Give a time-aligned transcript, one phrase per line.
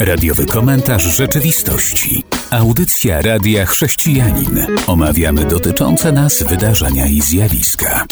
[0.00, 2.22] Radiowy komentarz rzeczywistości.
[2.50, 4.66] Audycja Radia Chrześcijanin.
[4.86, 8.04] Omawiamy dotyczące nas wydarzenia i zjawiska.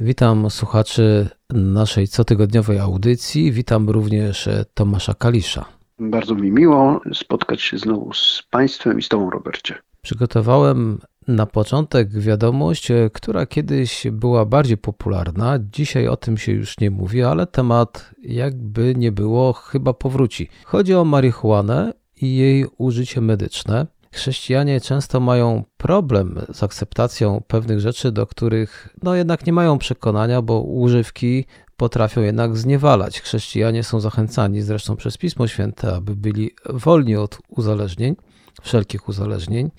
[0.00, 3.52] Witam słuchaczy naszej cotygodniowej audycji.
[3.52, 5.64] Witam również Tomasza Kalisza.
[5.98, 9.74] Bardzo mi miło spotkać się znowu z Państwem i z Tobą, Robercie.
[10.02, 10.98] Przygotowałem
[11.28, 15.58] na początek wiadomość, e, która kiedyś była bardziej popularna.
[15.72, 20.48] Dzisiaj o tym się już nie mówi, ale temat, jakby nie było, chyba powróci.
[20.64, 23.86] Chodzi o marihuanę i jej użycie medyczne.
[24.12, 30.42] Chrześcijanie często mają problem z akceptacją pewnych rzeczy, do których no jednak nie mają przekonania,
[30.42, 31.44] bo używki
[31.76, 33.20] potrafią jednak zniewalać.
[33.20, 38.16] Chrześcijanie są zachęcani zresztą przez Pismo Święte, aby byli wolni od uzależnień,
[38.62, 39.70] wszelkich uzależnień,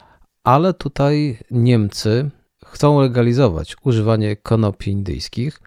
[0.44, 2.30] ale tutaj Niemcy
[2.66, 5.60] chcą legalizować używanie konopi indyjskich,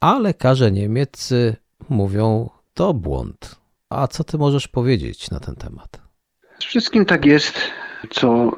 [0.00, 1.56] a lekarze niemieccy
[1.88, 3.56] mówią to błąd.
[3.90, 6.00] A co ty możesz powiedzieć na ten temat?
[6.60, 7.54] Wszystkim tak jest,
[8.10, 8.52] co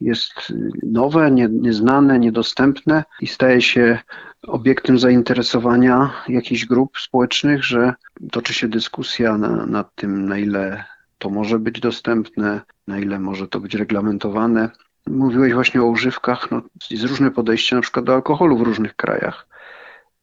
[0.00, 3.98] jest nowe, nie, nieznane, niedostępne i staje się
[4.42, 7.94] obiektem zainteresowania jakichś grup społecznych, że
[8.32, 10.84] toczy się dyskusja na, nad tym, na ile
[11.18, 14.70] to może być dostępne, na ile może to być reglamentowane.
[15.06, 19.46] Mówiłeś właśnie o używkach, no, jest różne podejście na przykład do alkoholu w różnych krajach.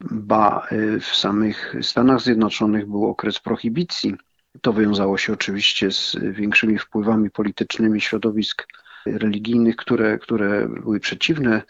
[0.01, 4.15] Ba, y, w samych Stanach Zjednoczonych był okres prohibicji.
[4.61, 8.67] To wiązało się oczywiście z większymi wpływami politycznymi środowisk
[9.05, 11.61] religijnych, które, które były przeciwne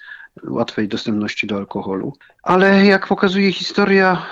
[0.47, 2.13] łatwej dostępności do alkoholu.
[2.43, 4.25] Ale jak pokazuje historia,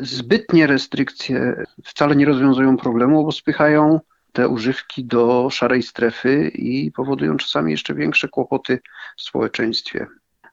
[0.00, 4.00] zbytnie restrykcje wcale nie rozwiązują problemu, bo spychają
[4.36, 8.78] te używki do szarej strefy i powodują czasami jeszcze większe kłopoty
[9.16, 10.06] w społeczeństwie.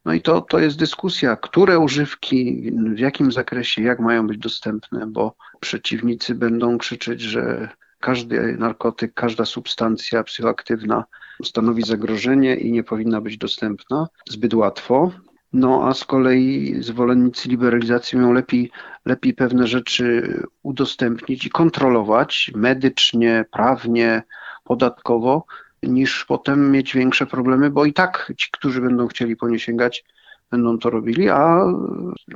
[0.06, 5.08] No i to, to jest dyskusja, które używki, w jakim zakresie, jak mają być dostępne,
[5.08, 11.04] bo przeciwnicy będą krzyczeć, że każdy narkotyk, każda substancja psychoaktywna
[11.44, 15.12] stanowi zagrożenie i nie powinna być dostępna zbyt łatwo.
[15.54, 18.72] No a z kolei zwolennicy liberalizacji mają lepiej,
[19.06, 24.24] lepiej pewne rzeczy udostępnić i kontrolować medycznie, prawnie,
[24.64, 25.46] podatkowo,
[25.84, 30.06] niż potem mieć większe problemy, bo i tak ci, którzy będą chcieli po nie sięgać,
[30.54, 31.66] będą to robili, a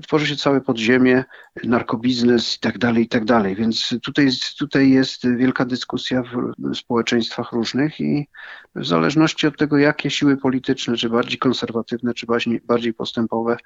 [0.01, 1.23] tworzy się całe podziemie,
[1.63, 3.55] narkobiznes i tak dalej, i tak dalej.
[3.55, 4.29] Więc tutaj,
[4.59, 8.27] tutaj jest wielka dyskusja w społeczeństwach różnych i
[8.75, 12.25] w zależności od tego, jakie siły polityczne, czy bardziej konserwatywne, czy
[12.63, 13.57] bardziej postępowe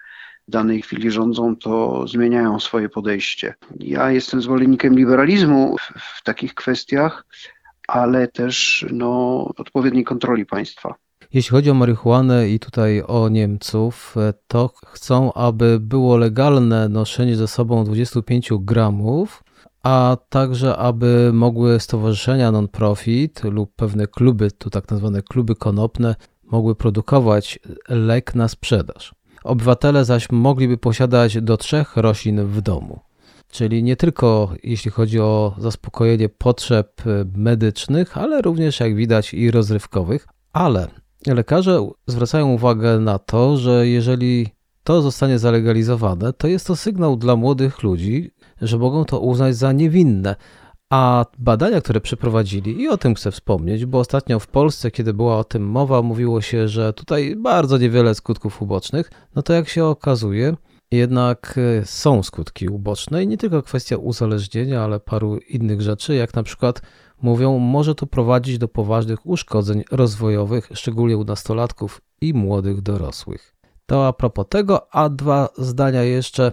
[0.47, 3.53] w danej chwili rządzą, to zmieniają swoje podejście.
[3.79, 7.25] Ja jestem zwolennikiem liberalizmu w, w takich kwestiach,
[7.87, 10.95] ale też no, odpowiedniej kontroli państwa.
[11.33, 17.35] Jeśli chodzi o marihuanę i tutaj o Niemców, e, to chcą, aby było legalne noszenie
[17.35, 19.43] ze sobą 25 gramów,
[19.83, 26.75] a także aby mogły stowarzyszenia non-profit lub pewne kluby, tu tak nazwane kluby konopne, mogły
[26.75, 27.59] produkować
[27.89, 29.15] lek na sprzedaż.
[29.43, 32.99] Obywatele zaś mogliby posiadać do trzech roślin w domu.
[33.51, 37.01] Czyli nie tylko jeśli chodzi o zaspokojenie potrzeb
[37.35, 40.27] medycznych, ale również jak widać i rozrywkowych.
[40.53, 40.87] Ale
[41.27, 44.47] lekarze zwracają uwagę na to, że jeżeli
[44.83, 49.71] to zostanie zalegalizowane, to jest to sygnał dla młodych ludzi, że mogą to uznać za
[49.71, 50.35] niewinne.
[50.89, 55.37] A badania, które przeprowadzili, i o tym chcę wspomnieć, bo ostatnio w Polsce, kiedy była
[55.37, 59.85] o tym mowa, mówiło się, że tutaj bardzo niewiele skutków ubocznych, no to jak się
[59.85, 60.55] okazuje,
[60.91, 66.33] jednak e, są skutki uboczne i nie tylko kwestia uzależnienia, ale paru innych rzeczy, jak
[66.33, 66.81] na przykład
[67.21, 73.55] mówią, może to prowadzić do poważnych uszkodzeń rozwojowych, szczególnie u nastolatków i młodych dorosłych.
[73.85, 76.51] To a propos tego, a dwa zdania jeszcze.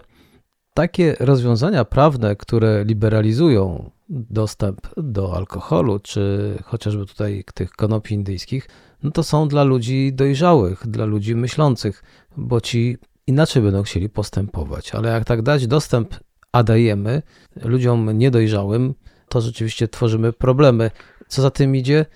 [0.75, 8.69] Takie rozwiązania prawne, które liberalizują dostęp do alkoholu, czy chociażby tutaj tych konopi indyjskich,
[9.03, 12.03] no to są dla ludzi dojrzałych, dla ludzi myślących,
[12.37, 12.97] bo ci
[13.27, 14.95] inaczej będą chcieli postępować.
[14.95, 16.15] Ale jak tak dać dostęp,
[16.53, 17.23] a dajemy
[17.65, 18.95] ludziom niedojrzałym,
[19.29, 20.91] to rzeczywiście tworzymy problemy.
[21.29, 22.07] Co za tym idzie,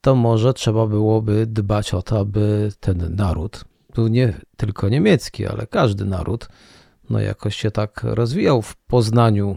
[0.00, 3.64] to może trzeba byłoby dbać o to, aby ten naród,
[3.94, 6.48] tu nie tylko niemiecki, ale każdy naród,
[7.10, 9.56] no jakoś się tak rozwijał w Poznaniu,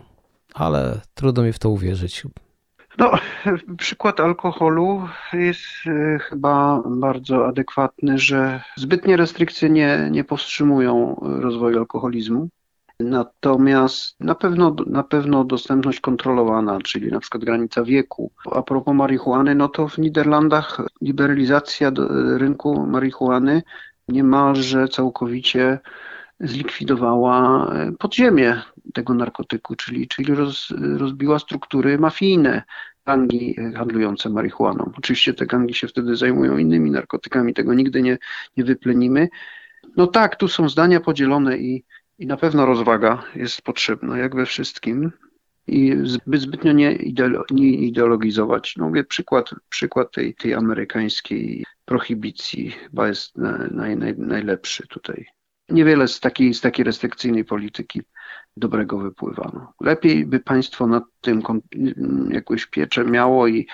[0.53, 2.23] ale trudno mi w to uwierzyć.
[2.97, 3.11] No,
[3.77, 12.49] przykład alkoholu jest e, chyba bardzo adekwatny, że zbytnie restrykcje nie, nie powstrzymują rozwoju alkoholizmu.
[12.99, 18.31] Natomiast na pewno, na pewno dostępność kontrolowana, czyli na przykład granica wieku.
[18.51, 21.91] A propos marihuany, no to w Niderlandach liberalizacja
[22.37, 23.63] rynku marihuany
[24.07, 25.79] niemalże całkowicie
[26.39, 28.61] zlikwidowała podziemie
[28.93, 32.63] tego narkotyku, czyli, czyli roz, rozbiła struktury mafijne,
[33.05, 34.91] gangi handlujące marihuaną.
[34.97, 38.17] Oczywiście te gangi się wtedy zajmują innymi narkotykami, tego nigdy nie,
[38.57, 39.29] nie wyplenimy.
[39.97, 41.83] No tak, tu są zdania podzielone i,
[42.19, 45.11] i na pewno rozwaga jest potrzebna, jak we wszystkim.
[45.67, 46.97] I zbyt, zbytnio nie,
[47.51, 48.75] nie ideologizować.
[48.77, 53.37] No mówię, przykład, przykład tej, tej amerykańskiej prohibicji chyba jest
[53.71, 55.25] naj, naj, najlepszy tutaj.
[55.69, 58.01] Niewiele z takiej, z takiej restrykcyjnej polityki
[58.57, 59.51] dobrego wypływa.
[59.53, 59.73] No.
[59.81, 61.41] Lepiej by państwo nad tym
[62.29, 63.67] jakąś pieczę miało i,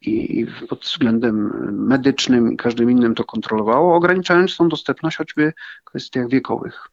[0.00, 1.50] i pod względem
[1.86, 6.88] medycznym i każdym innym to kontrolowało, ograniczając tą dostępność choćby w kwestiach wiekowych.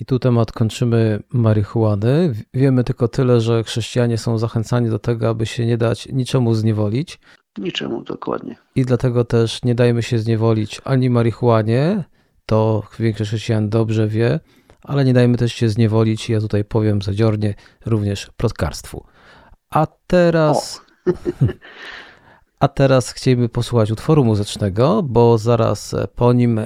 [0.00, 2.34] I tu temat kończymy marihuany.
[2.54, 7.18] Wiemy tylko tyle, że chrześcijanie są zachęcani do tego, aby się nie dać niczemu zniewolić.
[7.58, 8.56] Niczemu, dokładnie.
[8.74, 12.04] I dlatego też nie dajmy się zniewolić ani marihuanie,
[12.46, 14.40] to większość chrześcijan dobrze wie,
[14.82, 17.54] ale nie dajmy też się zniewolić, ja tutaj powiem zadziornie,
[17.86, 19.04] również plotkarstwu.
[19.70, 20.80] A teraz...
[22.60, 26.60] A teraz chcielibyśmy posłuchać utworu muzycznego, bo zaraz po nim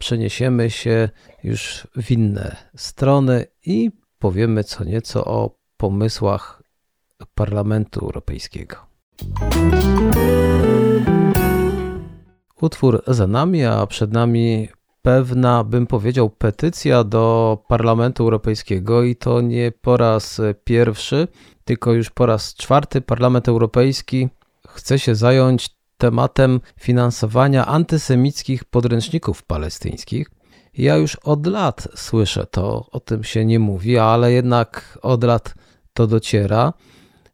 [0.00, 1.08] przeniesiemy się
[1.44, 6.62] już w inne strony i powiemy co nieco o pomysłach
[7.34, 8.76] Parlamentu Europejskiego.
[12.60, 14.68] Utwór za nami, a przed nami
[15.02, 21.28] pewna, bym powiedział, petycja do Parlamentu Europejskiego i to nie po raz pierwszy,
[21.64, 24.28] tylko już po raz czwarty Parlament Europejski
[24.68, 30.30] chce się zająć tematem finansowania antysemickich podręczników palestyńskich.
[30.74, 35.54] Ja już od lat słyszę to, o tym się nie mówi, ale jednak od lat
[35.94, 36.72] to dociera,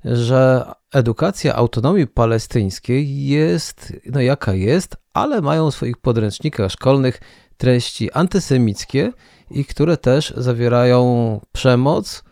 [0.05, 7.21] że edukacja autonomii palestyńskiej jest, no jaka jest, ale mają w swoich podręcznikach szkolnych
[7.57, 9.12] treści antysemickie
[9.51, 11.01] i które też zawierają
[11.53, 12.25] przemoc,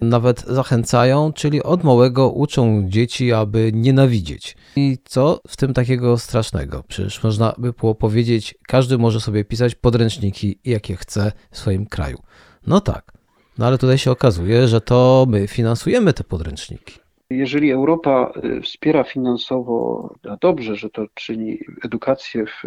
[0.00, 4.56] nawet zachęcają, czyli od małego uczą dzieci, aby nienawidzieć.
[4.76, 6.84] I co w tym takiego strasznego?
[6.88, 12.18] Przecież można by było powiedzieć, każdy może sobie pisać podręczniki, jakie chce w swoim kraju.
[12.66, 13.12] No tak,
[13.58, 16.94] no ale tutaj się okazuje, że to my finansujemy te podręczniki.
[17.30, 22.62] Jeżeli Europa y, wspiera finansowo, a dobrze, że to czyni edukację w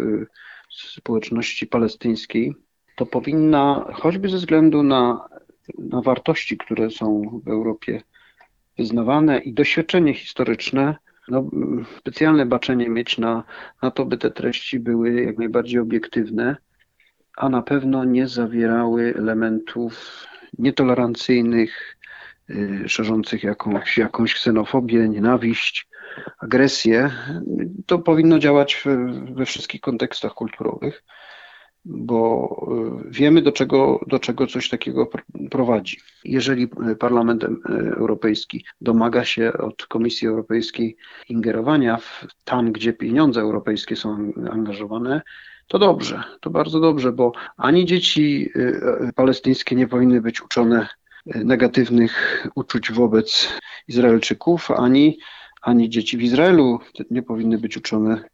[0.70, 2.54] społeczności palestyńskiej,
[2.96, 5.28] to powinna, choćby ze względu na,
[5.78, 8.02] na wartości, które są w Europie
[8.78, 10.96] wyznawane i doświadczenie historyczne,
[11.28, 11.50] no,
[11.98, 13.44] specjalne baczenie mieć na,
[13.82, 16.56] na to, by te treści były jak najbardziej obiektywne,
[17.36, 20.26] a na pewno nie zawierały elementów
[20.58, 21.98] nietolerancyjnych,
[22.48, 25.88] yy, szerzących jakąś, jakąś ksenofobię, nienawiść,
[26.38, 27.10] agresję,
[27.86, 28.84] to powinno działać
[29.34, 31.04] we wszystkich kontekstach kulturowych,
[31.84, 32.66] bo
[33.06, 35.08] y, wiemy, do czego, do czego coś takiego
[35.50, 35.98] prowadzi.
[36.24, 36.68] Jeżeli
[36.98, 37.44] Parlament
[37.96, 40.96] Europejski domaga się od Komisji Europejskiej
[41.28, 45.22] ingerowania w, tam, gdzie pieniądze europejskie są angażowane,
[45.68, 48.60] to dobrze, to bardzo dobrze, bo ani dzieci y,
[49.08, 50.88] y, palestyńskie nie powinny być uczone
[51.26, 53.48] negatywnych uczuć wobec
[53.88, 55.18] Izraelczyków, ani
[55.62, 56.78] ani dzieci w Izraelu
[57.10, 58.24] nie powinny być uczone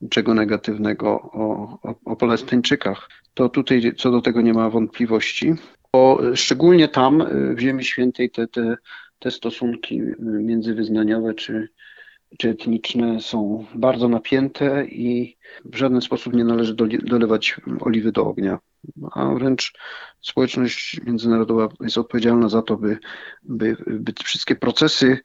[0.00, 3.08] niczego negatywnego o, o, o Palestyńczykach.
[3.34, 5.54] To tutaj co do tego nie ma wątpliwości,
[5.92, 7.24] bo szczególnie tam
[7.56, 8.76] w Ziemi Świętej te, te,
[9.18, 11.68] te stosunki międzywyznaniowe czy,
[12.38, 18.58] czy etniczne są bardzo napięte i w żaden sposób nie należy dolewać oliwy do ognia.
[19.12, 19.72] A wręcz
[20.20, 22.98] społeczność międzynarodowa jest odpowiedzialna za to, by,
[23.42, 25.18] by, by wszystkie procesy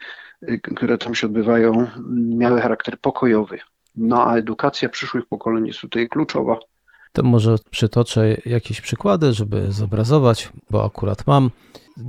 [0.50, 3.60] Y, które tam się odbywają, miały charakter pokojowy.
[3.96, 6.60] No a edukacja przyszłych pokoleń jest tutaj kluczowa.
[7.14, 11.52] To może przytoczę jakieś przykłady, żeby zobrazować, bo akurat mam.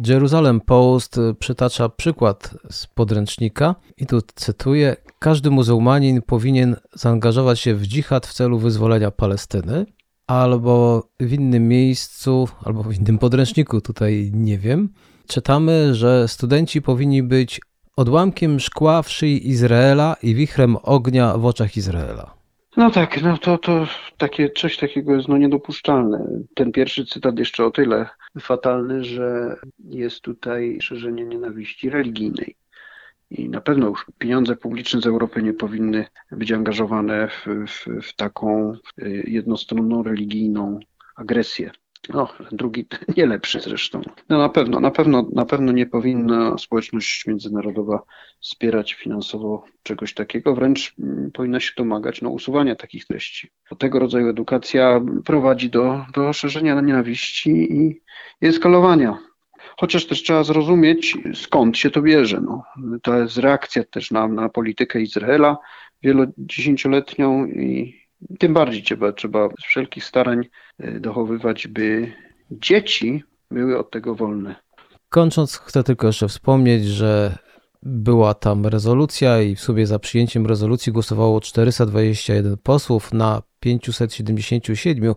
[0.07, 7.83] Jerusalem Post przytacza przykład z podręcznika i tu cytuję: Każdy muzułmanin powinien zaangażować się w
[7.87, 9.87] dżihad w celu wyzwolenia Palestyny,
[10.27, 14.89] albo w innym miejscu, albo w innym podręczniku, tutaj nie wiem.
[15.27, 17.61] Czytamy, że studenci powinni być
[17.97, 22.35] odłamkiem szkła w szyi Izraela i wichrem ognia w oczach Izraela.
[22.77, 23.87] No tak, no to, to
[24.19, 26.27] takie, coś takiego jest no niedopuszczalne.
[26.55, 28.09] Ten pierwszy cytat jeszcze o tyle
[28.41, 32.57] fatalny, że jest tutaj szerzenie nienawiści religijnej.
[33.31, 38.17] I na pewno już pieniądze publiczne z Europy nie powinny być angażowane w, w, w
[38.17, 38.77] taką
[39.25, 40.81] jednostronną religijną
[41.17, 41.71] agresję.
[42.09, 44.01] No, drugi nie lepszy zresztą.
[44.29, 48.03] No na pewno, na pewno, na pewno nie powinna społeczność międzynarodowa
[48.41, 53.51] wspierać finansowo czegoś takiego, wręcz mm, powinna się domagać no, usuwania takich treści.
[53.71, 58.01] Bo tego rodzaju edukacja prowadzi do, do szerzenia nienawiści i,
[58.41, 59.19] i eskalowania.
[59.81, 62.41] Chociaż też trzeba zrozumieć, skąd się to bierze.
[62.41, 62.63] No.
[63.03, 65.57] To jest reakcja też na, na politykę Izraela
[66.03, 68.02] wielodziesięcioletnią i
[68.39, 70.45] tym bardziej trzeba, trzeba z wszelkich starań
[70.79, 72.13] e, dochowywać, by
[72.51, 74.55] dzieci były od tego wolne.
[75.09, 77.39] Kończąc, chcę tylko jeszcze wspomnieć, że
[77.83, 85.15] była tam rezolucja i w sumie za przyjęciem rezolucji głosowało 421 posłów na 577.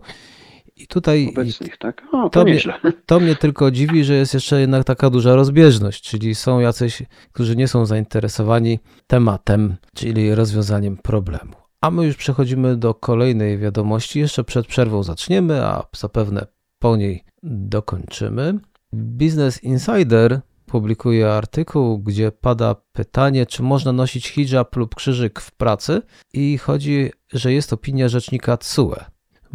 [0.76, 1.28] I tutaj.
[1.28, 2.02] Obecnych, tak?
[2.12, 2.60] O, to, to, mnie,
[3.06, 7.56] to mnie tylko dziwi, że jest jeszcze jednak taka duża rozbieżność, czyli są jacyś, którzy
[7.56, 11.65] nie są zainteresowani tematem, czyli rozwiązaniem problemu.
[11.86, 14.18] A my już przechodzimy do kolejnej wiadomości.
[14.18, 16.46] Jeszcze przed przerwą zaczniemy, a zapewne
[16.78, 18.58] po niej dokończymy.
[18.92, 26.02] Business Insider publikuje artykuł, gdzie pada pytanie, czy można nosić hijab lub krzyżyk w pracy
[26.32, 28.96] i chodzi, że jest opinia rzecznika TSUE,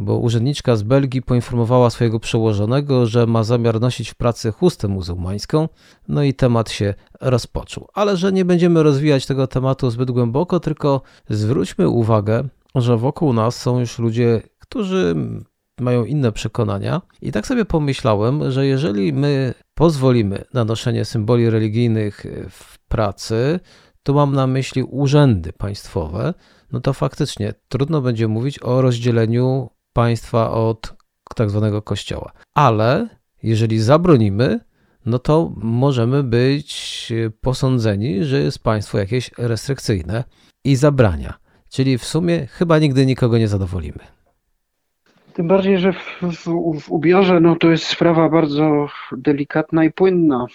[0.01, 5.69] bo urzędniczka z Belgii poinformowała swojego przełożonego, że ma zamiar nosić w pracy chustę muzułmańską,
[6.07, 7.87] no i temat się rozpoczął.
[7.93, 13.61] Ale że nie będziemy rozwijać tego tematu zbyt głęboko, tylko zwróćmy uwagę, że wokół nas
[13.61, 15.15] są już ludzie, którzy
[15.79, 17.01] mają inne przekonania.
[17.21, 23.59] I tak sobie pomyślałem, że jeżeli my pozwolimy na noszenie symboli religijnych w pracy,
[24.03, 26.33] to mam na myśli urzędy państwowe,
[26.71, 30.93] no to faktycznie trudno będzie mówić o rozdzieleniu państwa od
[31.35, 32.31] tak zwanego kościoła.
[32.53, 33.09] Ale
[33.43, 34.59] jeżeli zabronimy,
[35.05, 40.23] no to możemy być posądzeni, że jest państwo jakieś restrykcyjne
[40.63, 41.33] i zabrania.
[41.69, 43.99] Czyli w sumie chyba nigdy nikogo nie zadowolimy.
[45.33, 50.45] Tym bardziej, że w, w, w ubiorze no, to jest sprawa bardzo delikatna i płynna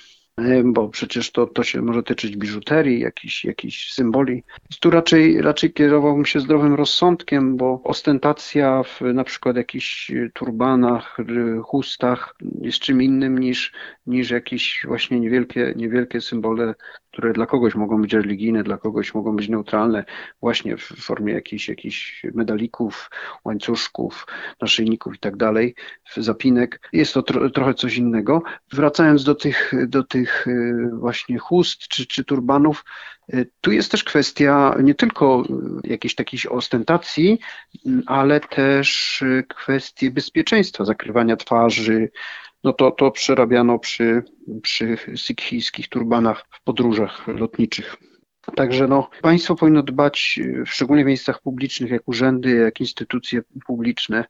[0.64, 4.44] bo przecież to, to się może tyczyć biżuterii, jakichś, jakichś symboli.
[4.80, 11.16] Tu raczej, raczej kierowałbym się zdrowym rozsądkiem, bo ostentacja w na przykład jakichś turbanach,
[11.64, 13.72] chustach jest czym innym niż,
[14.06, 16.74] niż jakieś właśnie niewielkie, niewielkie symbole
[17.16, 20.04] które dla kogoś mogą być religijne, dla kogoś mogą być neutralne,
[20.40, 23.10] właśnie w formie jakichś, jakichś medalików,
[23.44, 24.26] łańcuszków,
[24.60, 25.74] naszyjników i tak dalej,
[26.16, 26.88] zapinek.
[26.92, 28.42] Jest to tro, trochę coś innego.
[28.72, 32.84] Wracając do tych, do tych y, właśnie chust czy, czy turbanów,
[33.34, 35.44] y, tu jest też kwestia nie tylko
[35.84, 37.38] jakiejś takiej ostentacji,
[38.06, 42.10] ale też kwestie bezpieczeństwa, zakrywania twarzy,
[42.66, 44.22] no to, to przerabiano przy,
[44.62, 47.96] przy sikhijskich turbanach w podróżach lotniczych.
[48.54, 54.24] Także no, państwo powinno dbać, szczególnie w miejscach publicznych, jak urzędy, jak instytucje publiczne,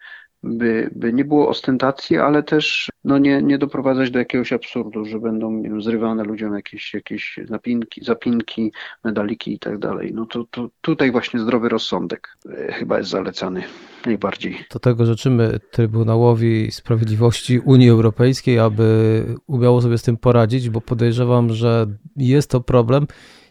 [0.46, 5.18] by, by nie było ostentacji, ale też no nie, nie doprowadzać do jakiegoś absurdu, że
[5.18, 8.72] będą nie wiem, zrywane ludziom jakieś, jakieś napinki, zapinki,
[9.04, 10.12] medaliki i tak dalej.
[10.14, 13.62] No to, to tutaj właśnie zdrowy rozsądek e, chyba jest zalecany
[14.06, 14.58] najbardziej.
[14.72, 21.52] Do tego życzymy Trybunałowi Sprawiedliwości Unii Europejskiej, aby umiało sobie z tym poradzić, bo podejrzewam,
[21.52, 21.86] że
[22.16, 23.06] jest to problem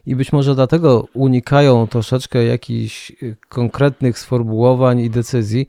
[0.05, 3.11] i być może dlatego unikają troszeczkę jakichś
[3.49, 5.67] konkretnych sformułowań i decyzji,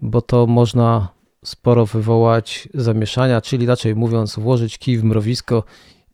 [0.00, 1.08] bo to można
[1.44, 5.64] sporo wywołać zamieszania, czyli raczej mówiąc, włożyć kij w mrowisko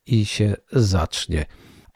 [0.07, 1.45] i się zacznie.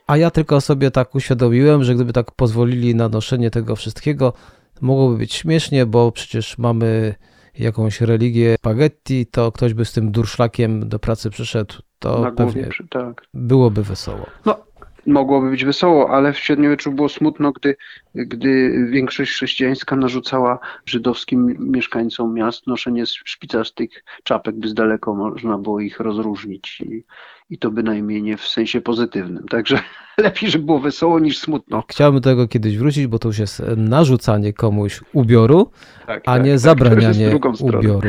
[0.07, 4.33] A ja tylko sobie tak uświadomiłem, że gdyby tak pozwolili na noszenie tego wszystkiego,
[4.80, 7.14] mogłoby być śmiesznie, bo przecież mamy
[7.59, 12.88] jakąś religię spaghetti, to ktoś by z tym durszlakiem do pracy przyszedł, to pewnie głowie,
[12.90, 13.26] tak.
[13.35, 14.26] byłoby wesoło.
[14.47, 14.64] No,
[15.08, 17.76] mogłoby być wesoło, ale w średniowieczu było smutno, gdy,
[18.14, 25.80] gdy większość chrześcijańska narzucała żydowskim mieszkańcom miast noszenie szpicastych czapek, by z daleko można było
[25.80, 26.80] ich rozróżnić.
[26.80, 27.04] I,
[27.50, 29.44] i to bynajmniej nie w sensie pozytywnym.
[29.48, 29.80] Także
[30.18, 31.84] lepiej, żeby było wesoło niż smutno.
[31.88, 35.70] Chciałbym do tego kiedyś wrócić, bo to już jest narzucanie komuś ubioru,
[36.06, 38.08] tak, a tak, nie tak, zabranianie ubioru.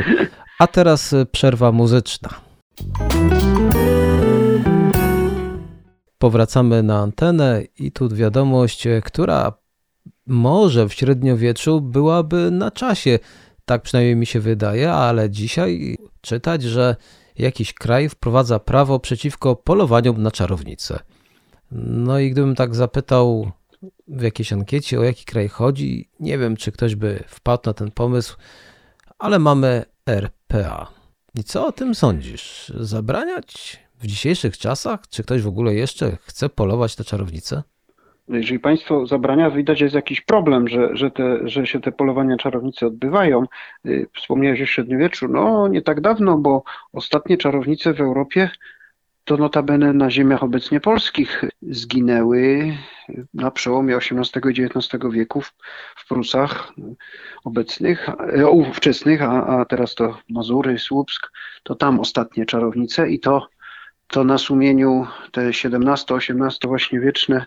[0.58, 2.30] A teraz przerwa muzyczna.
[6.20, 9.52] Powracamy na antenę i tu wiadomość, która
[10.26, 13.18] może w średniowieczu byłaby na czasie.
[13.64, 16.96] Tak przynajmniej mi się wydaje, ale dzisiaj czytać, że
[17.38, 20.98] jakiś kraj wprowadza prawo przeciwko polowaniom na czarownice.
[21.72, 23.50] No i gdybym tak zapytał
[24.08, 27.90] w jakiejś ankiecie, o jaki kraj chodzi, nie wiem, czy ktoś by wpadł na ten
[27.90, 28.36] pomysł,
[29.18, 30.86] ale mamy RPA.
[31.34, 32.72] I co o tym sądzisz?
[32.80, 35.00] Zabraniać w dzisiejszych czasach?
[35.10, 37.62] Czy ktoś w ogóle jeszcze chce polować na czarownicę?
[38.28, 42.36] No jeżeli państwo zabrania, widać jest jakiś problem, że, że, te, że się te polowania
[42.36, 43.44] czarownice odbywają.
[43.86, 45.28] Y, wspomniałeś o średniowieczu.
[45.28, 48.50] No nie tak dawno, bo ostatnie czarownice w Europie
[49.24, 52.72] to notabene na ziemiach obecnie polskich zginęły
[53.34, 55.54] na przełomie XVIII i XIX wieków
[55.96, 56.72] w Prusach
[57.44, 61.30] obecnych, e, ówczesnych, a, a teraz to Mazury, Słupsk,
[61.62, 63.48] to tam ostatnie czarownice i to,
[64.10, 67.46] to na sumieniu te XVII-XVIII właśnie wieczne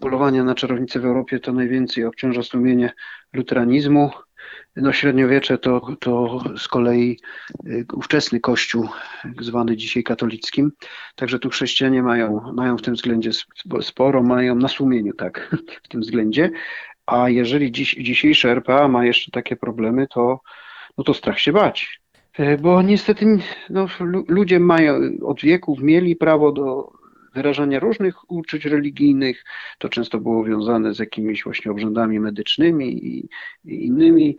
[0.00, 2.92] polowania na czarownice w Europie to najwięcej obciąża sumienie
[3.32, 4.10] luteranizmu,
[4.76, 7.18] no średniowiecze to, to z kolei
[7.66, 8.88] y, ówczesny kościół,
[9.40, 10.72] zwany dzisiaj katolickim.
[11.14, 13.30] Także tu chrześcijanie mają, mają w tym względzie
[13.80, 16.50] sporo, mają na sumieniu tak w tym względzie.
[17.06, 20.40] A jeżeli dziś, dzisiejsze RPA ma jeszcze takie problemy, to,
[20.98, 22.01] no to strach się bać.
[22.38, 23.26] E, bo niestety
[23.70, 23.86] no,
[24.28, 26.92] ludzie mają od wieków mieli prawo do
[27.34, 29.44] wyrażania różnych uczuć religijnych.
[29.78, 33.28] To często było wiązane z jakimiś właśnie obrzędami medycznymi i,
[33.64, 34.36] i innymi.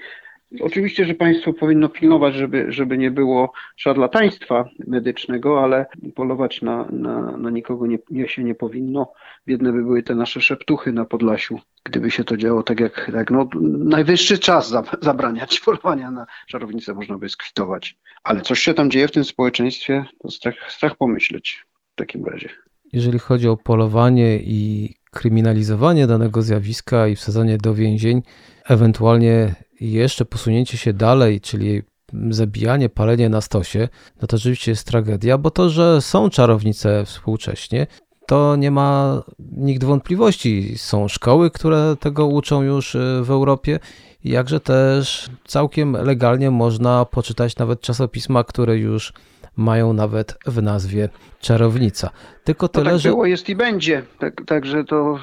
[0.62, 7.38] Oczywiście, że państwo powinno pilnować, żeby, żeby nie było szarlataństwa medycznego, ale polować na, na,
[7.38, 9.14] na nikogo nie, nie się nie powinno.
[9.48, 13.32] Biedne by były te nasze szeptuchy na Podlasiu, gdyby się to działo tak jak, tak,
[13.32, 17.98] no, najwyższy czas zabraniać polowania na czarownicę, można by skwitować.
[18.24, 22.50] Ale coś się tam dzieje w tym społeczeństwie, to strach, strach pomyśleć w takim razie
[22.94, 28.22] jeżeli chodzi o polowanie i kryminalizowanie danego zjawiska i wsadzanie do więzień,
[28.66, 29.56] ewentualnie
[29.92, 31.82] jeszcze posunięcie się dalej, czyli
[32.30, 33.88] zabijanie, palenie na stosie,
[34.22, 37.88] no to rzeczywiście jest tragedia, bo to, że są czarownice współcześnie,
[38.28, 39.22] to nie ma
[39.52, 40.78] nikt wątpliwości.
[40.78, 43.80] Są szkoły, które tego uczą już y, w Europie,
[44.24, 49.14] jakże też całkiem legalnie można poczytać nawet czasopisma, które już
[49.56, 51.10] mają nawet w nazwie
[51.40, 52.10] czarownica.
[52.44, 53.10] Tylko tyle, tak że...
[53.10, 54.04] było, jest i będzie.
[54.20, 55.20] Tak, także to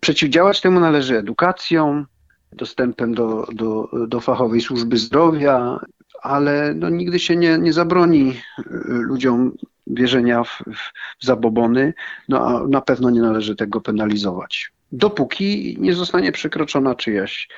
[0.00, 2.04] przeciwdziałać temu należy edukacją,
[2.52, 5.80] dostępem do, do, do fachowej służby zdrowia,
[6.22, 9.52] ale no, nigdy się nie, nie zabroni y, ludziom
[9.86, 10.62] wierzenia w,
[11.20, 11.94] w zabobony,
[12.28, 14.72] no a na pewno nie należy tego penalizować.
[14.92, 17.48] Dopóki nie zostanie przekroczona czyjaś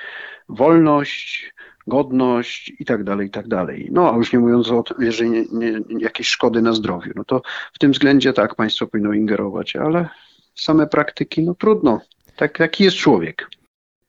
[0.49, 1.53] wolność,
[1.87, 3.89] godność i tak dalej, i tak dalej.
[3.91, 7.41] No a już nie mówiąc o jeżeli nie, nie, jakieś szkody na zdrowiu, no to
[7.73, 10.09] w tym względzie tak, państwo powinno ingerować, ale
[10.55, 12.01] same praktyki, no trudno.
[12.35, 13.47] Tak, taki jest człowiek.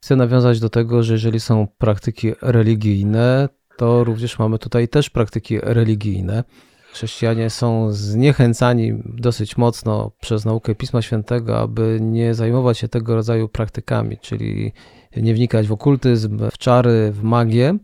[0.03, 5.59] Chcę nawiązać do tego, że jeżeli są praktyki religijne, to również mamy tutaj też praktyki
[5.61, 6.45] religijne.
[6.93, 13.49] Chrześcijanie są zniechęcani dosyć mocno przez naukę Pisma Świętego, aby nie zajmować się tego rodzaju
[13.49, 14.73] praktykami, czyli
[15.17, 17.79] nie wnikać w okultyzm, w czary, w magię,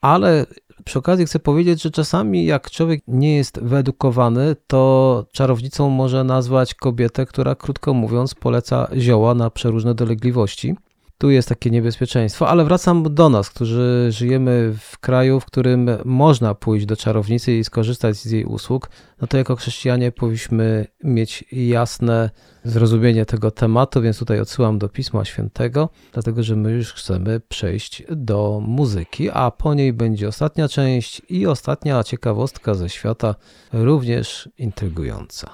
[0.00, 0.46] ale
[0.84, 6.74] przy okazji chcę powiedzieć, że czasami jak człowiek nie jest wyedukowany, to czarownicą może nazwać
[6.74, 10.76] kobietę, która krótko mówiąc poleca zioła na przeróżne dolegliwości
[11.18, 16.54] tu jest takie niebezpieczeństwo, ale wracam do nas, którzy żyjemy w kraju, w którym można
[16.54, 22.30] pójść do czarownicy i skorzystać z jej usług, no to jako chrześcijanie powinniśmy mieć jasne
[22.64, 28.02] zrozumienie tego tematu, więc tutaj odsyłam do Pisma Świętego, dlatego że my już chcemy przejść
[28.10, 33.34] do muzyki, a po niej będzie ostatnia część i ostatnia ciekawostka ze świata,
[33.72, 35.50] również intrygująca.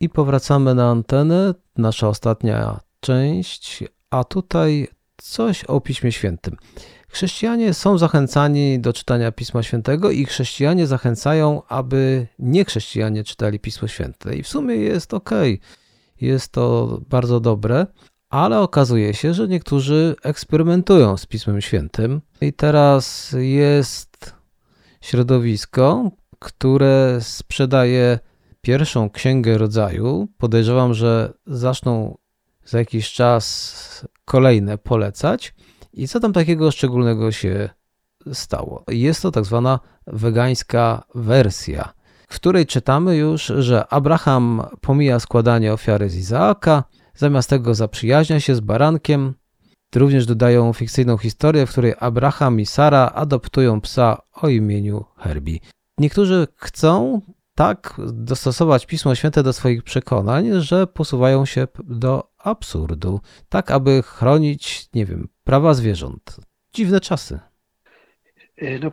[0.00, 6.56] I powracamy na antenę, nasza ostatnia część, a tutaj coś o Piśmie Świętym.
[7.08, 14.36] Chrześcijanie są zachęcani do czytania Pisma Świętego i chrześcijanie zachęcają, aby niechrześcijanie czytali Pismo Święte.
[14.36, 15.30] I w sumie jest ok,
[16.20, 17.86] jest to bardzo dobre,
[18.30, 22.20] ale okazuje się, że niektórzy eksperymentują z Pismem Świętym.
[22.40, 24.34] I teraz jest
[25.00, 28.18] środowisko, które sprzedaje
[28.60, 30.28] pierwszą księgę rodzaju.
[30.38, 32.18] Podejrzewam, że zaczną
[32.64, 35.54] za jakiś czas kolejne polecać.
[35.92, 37.70] I co tam takiego szczególnego się
[38.32, 38.84] stało?
[38.88, 41.92] Jest to tak zwana wegańska wersja,
[42.28, 48.54] w której czytamy już, że Abraham pomija składanie ofiary z Izaaka, zamiast tego zaprzyjaźnia się
[48.54, 49.34] z barankiem.
[49.94, 55.58] Również dodają fikcyjną historię, w której Abraham i Sara adoptują psa o imieniu Herbie.
[55.98, 57.20] Niektórzy chcą
[57.58, 64.88] tak dostosować Pismo Święte do swoich przekonań, że posuwają się do absurdu, tak aby chronić,
[64.94, 66.36] nie wiem, prawa zwierząt.
[66.74, 67.40] Dziwne czasy.
[68.56, 68.90] E, no,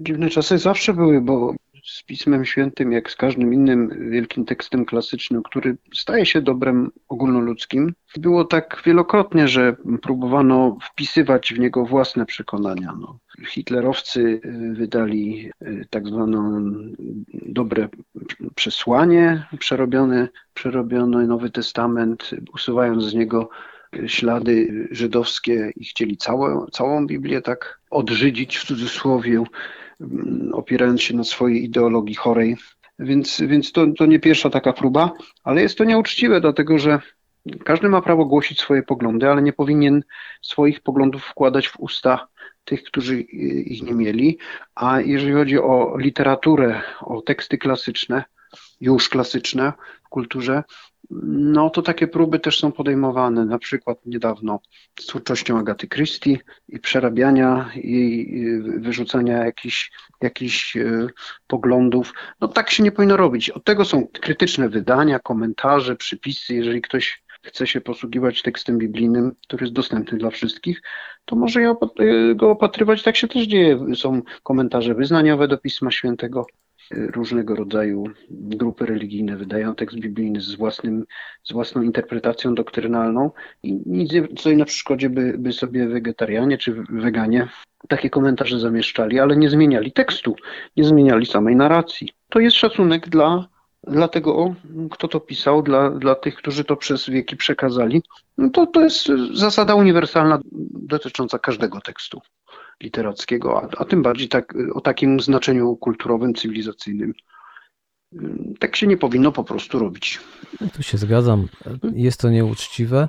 [0.00, 1.54] dziwne czasy zawsze były, bo
[1.88, 7.94] z Pismem Świętym, jak z każdym innym wielkim tekstem klasycznym, który staje się dobrem ogólnoludzkim,
[8.16, 12.94] było tak wielokrotnie, że próbowano wpisywać w niego własne przekonania.
[13.00, 13.18] No.
[13.46, 16.60] Hitlerowcy y, wydali y, tak zwane
[17.32, 17.88] dobre
[18.54, 23.48] przesłanie, przerobione przerobiono Nowy Testament, usuwając z niego
[24.06, 29.44] ślady żydowskie i chcieli całą, całą Biblię tak odżydzić w cudzysłowie,
[30.52, 32.56] opierając się na swojej ideologii chorej.
[32.98, 35.12] Więc, więc to, to nie pierwsza taka próba,
[35.44, 37.00] ale jest to nieuczciwe, dlatego że
[37.64, 40.02] każdy ma prawo głosić swoje poglądy, ale nie powinien
[40.42, 42.28] swoich poglądów wkładać w usta
[42.64, 44.38] tych, którzy ich nie mieli.
[44.74, 48.24] A jeżeli chodzi o literaturę, o teksty klasyczne,
[48.80, 49.72] już klasyczne
[50.04, 50.62] w kulturze,
[51.10, 53.44] no to takie próby też są podejmowane.
[53.44, 54.60] Na przykład niedawno
[55.00, 61.06] z twórczością Agaty Christie i przerabiania jej, wyrzucania jakichś, jakichś e,
[61.46, 62.14] poglądów.
[62.40, 63.50] No tak się nie powinno robić.
[63.50, 66.54] Od tego są krytyczne wydania, komentarze, przypisy.
[66.54, 70.82] Jeżeli ktoś chce się posługiwać tekstem biblijnym, który jest dostępny dla wszystkich,
[71.24, 71.74] to może
[72.34, 73.02] go opatrywać.
[73.02, 73.94] Tak się też dzieje.
[73.94, 76.46] Są komentarze wyznaniowe do Pisma Świętego
[76.90, 81.04] różnego rodzaju grupy religijne wydają tekst biblijny z, własnym,
[81.42, 83.30] z własną interpretacją doktrynalną
[83.62, 87.48] i nic nie stoi na przeszkodzie, by, by sobie wegetarianie czy weganie
[87.88, 90.36] takie komentarze zamieszczali, ale nie zmieniali tekstu,
[90.76, 92.08] nie zmieniali samej narracji.
[92.28, 93.48] To jest szacunek dla,
[94.08, 94.54] tego,
[94.90, 98.02] kto to pisał, dla, dla tych, którzy to przez wieki przekazali.
[98.38, 102.20] No to, to jest zasada uniwersalna dotycząca każdego tekstu
[102.82, 107.14] literackiego, a, a tym bardziej tak, o takim znaczeniu kulturowym, cywilizacyjnym.
[108.58, 110.20] Tak się nie powinno po prostu robić.
[110.72, 111.48] Tu się zgadzam.
[111.94, 113.08] Jest to nieuczciwe.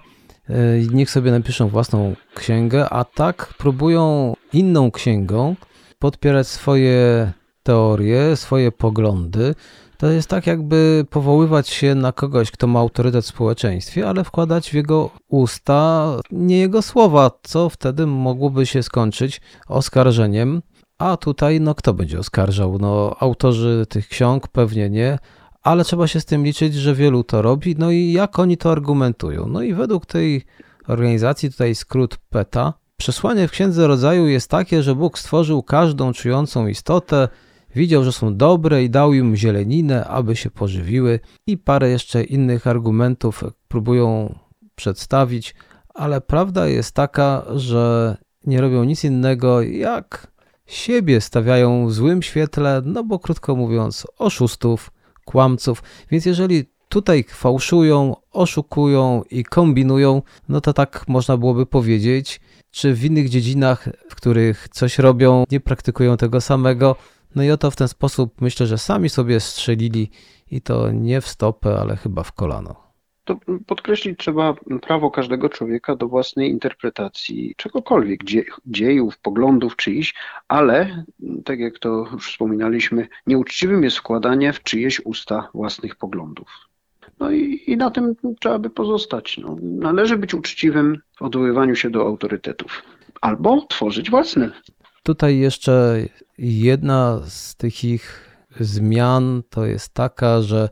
[0.92, 5.56] Niech sobie napiszą własną księgę, a tak próbują inną księgą
[6.00, 7.32] podpierać swoje
[7.64, 9.56] teorie, swoje poglądy,
[10.00, 14.70] to jest tak, jakby powoływać się na kogoś, kto ma autorytet w społeczeństwie, ale wkładać
[14.70, 20.62] w jego usta nie jego słowa, co wtedy mogłoby się skończyć oskarżeniem.
[20.98, 22.78] A tutaj, no kto będzie oskarżał?
[22.80, 25.18] No, autorzy tych ksiąg pewnie nie,
[25.64, 27.76] ale trzeba się z tym liczyć, że wielu to robi.
[27.78, 29.48] No i jak oni to argumentują?
[29.48, 30.46] No i według tej
[30.88, 36.68] organizacji, tutaj skrót PETA, przesłanie w Księdze Rodzaju jest takie, że Bóg stworzył każdą czującą
[36.68, 37.28] istotę,
[37.76, 42.68] Widział, że są dobre i dał im zieleninę, aby się pożywiły i parę jeszcze innych
[42.68, 44.36] argumentów próbują
[44.76, 45.56] przedstawić,
[45.94, 50.32] ale prawda jest taka, że nie robią nic innego jak
[50.66, 54.92] siebie stawiają w złym świetle, no bo krótko mówiąc, oszustów,
[55.26, 55.84] kłamców.
[56.12, 63.06] Więc jeżeli tutaj fałszują, oszukują i kombinują, no to tak można byłoby powiedzieć, czy w
[63.06, 66.96] innych dziedzinach, w których coś robią, nie praktykują tego samego,
[67.36, 70.12] no i oto w ten sposób myślę, że sami sobie strzelili
[70.52, 72.89] i to nie w stopę, ale chyba w kolano.
[73.24, 78.20] To podkreślić trzeba prawo każdego człowieka do własnej interpretacji czegokolwiek,
[78.65, 80.15] dziejów, poglądów czyichś,
[80.48, 81.04] ale
[81.46, 86.48] tak jak to już wspominaliśmy, nieuczciwym jest wkładanie w czyjeś usta własnych poglądów.
[87.20, 89.38] No i, i na tym trzeba by pozostać.
[89.38, 92.84] No, należy być uczciwym w odwoływaniu się do autorytetów
[93.22, 94.52] albo tworzyć własne.
[95.04, 96.06] Tutaj jeszcze
[96.38, 100.70] jedna z tych ich zmian to jest taka, że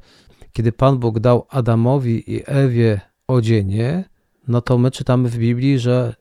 [0.54, 4.10] kiedy Pan Bóg dał Adamowi i Ewie odzienie,
[4.48, 6.16] no to my czytamy w Biblii, że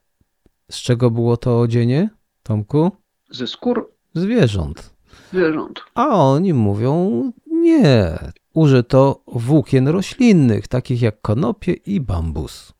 [0.71, 2.11] z czego było to odzienie,
[2.43, 2.91] Tomku?
[3.31, 4.95] Ze skór zwierząt.
[5.33, 5.81] Zwierząt.
[5.95, 8.19] A oni mówią nie.
[8.55, 12.73] Użyto włókien roślinnych, takich jak konopie i bambus.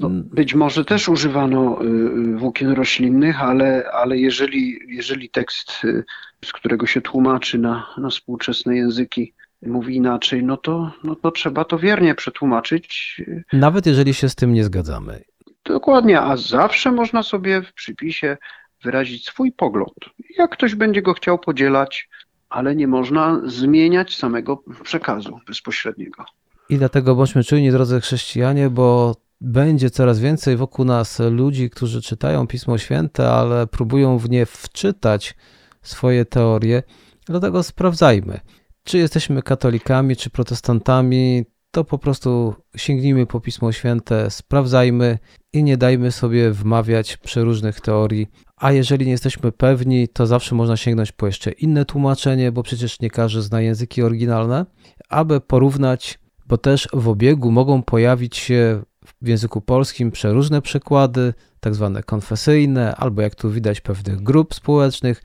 [0.00, 6.04] No, być może też używano y, y, włókien roślinnych, ale, ale jeżeli, jeżeli tekst, y,
[6.44, 9.32] z którego się tłumaczy na, na współczesne języki,
[9.62, 13.16] mówi inaczej, no to, no to trzeba to wiernie przetłumaczyć.
[13.52, 15.24] Nawet jeżeli się z tym nie zgadzamy.
[15.64, 18.36] Dokładnie, a zawsze można sobie w przypisie
[18.84, 19.98] wyrazić swój pogląd.
[20.38, 22.08] Jak ktoś będzie go chciał podzielać,
[22.48, 26.24] ale nie można zmieniać samego przekazu bezpośredniego.
[26.68, 32.46] I dlatego bądźmy czujni, drodzy chrześcijanie, bo będzie coraz więcej wokół nas ludzi, którzy czytają
[32.46, 35.36] Pismo Święte, ale próbują w nie wczytać
[35.82, 36.82] swoje teorie.
[37.26, 38.40] Dlatego sprawdzajmy,
[38.84, 45.18] czy jesteśmy katolikami, czy protestantami, to po prostu sięgnijmy po Pismo Święte, sprawdzajmy
[45.52, 48.26] i nie dajmy sobie wmawiać przeróżnych teorii.
[48.56, 53.00] A jeżeli nie jesteśmy pewni, to zawsze można sięgnąć po jeszcze inne tłumaczenie, bo przecież
[53.00, 54.66] nie każdy zna języki oryginalne,
[55.08, 58.82] aby porównać, bo też w obiegu mogą pojawić się
[59.22, 65.22] w języku polskim przeróżne przykłady, tak zwane konfesyjne, albo jak tu widać pewnych grup społecznych.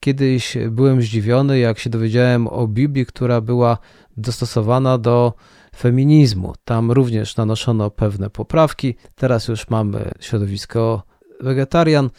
[0.00, 3.78] Kiedyś byłem zdziwiony, jak się dowiedziałem o Biblii, która była
[4.16, 5.32] dostosowana do
[5.76, 6.54] feminizmu.
[6.64, 8.94] Tam również nanoszono pewne poprawki.
[9.14, 11.02] Teraz już mamy środowisko
[11.40, 12.10] wegetarian.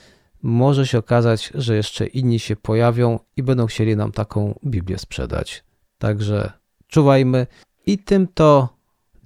[0.41, 5.63] Może się okazać, że jeszcze inni się pojawią i będą chcieli nam taką Biblię sprzedać.
[5.97, 6.51] Także
[6.87, 7.47] czuwajmy
[7.85, 8.76] i tym to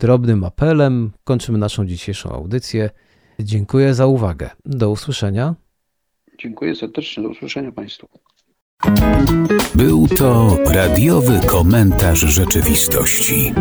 [0.01, 2.89] drobnym apelem kończymy naszą dzisiejszą audycję.
[3.39, 4.49] Dziękuję za uwagę.
[4.65, 5.55] Do usłyszenia.
[6.39, 7.23] Dziękuję serdecznie.
[7.23, 8.07] Do usłyszenia Państwu.
[9.75, 13.53] Był to radiowy komentarz rzeczywistości.